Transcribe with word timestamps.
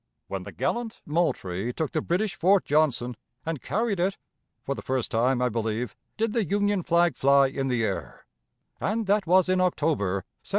When 0.27 0.41
the 0.45 0.51
gallant 0.51 0.99
Moultrie 1.05 1.71
took 1.71 1.91
the 1.91 2.01
British 2.01 2.33
Fort 2.35 2.65
Johnson 2.65 3.15
and 3.45 3.61
carried 3.61 3.99
it, 3.99 4.17
for 4.63 4.73
the 4.73 4.81
first 4.81 5.11
time, 5.11 5.43
I 5.43 5.49
believe, 5.49 5.95
did 6.17 6.33
the 6.33 6.43
Union 6.43 6.81
flag 6.81 7.15
fly 7.15 7.45
in 7.49 7.67
the 7.67 7.83
air; 7.83 8.25
and 8.79 9.05
that 9.05 9.27
was 9.27 9.47
in 9.47 9.61
October, 9.61 10.25
1775. 10.41 10.49